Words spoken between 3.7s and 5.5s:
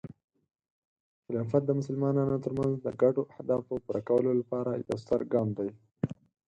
پوره کولو لپاره یو ستر ګام